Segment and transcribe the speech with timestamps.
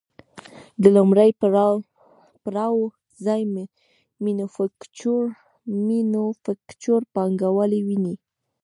[0.81, 1.29] د لومړي
[2.45, 2.75] پړاو
[3.25, 3.41] ځای
[5.87, 8.17] مینوفکچور پانګوالي ونیو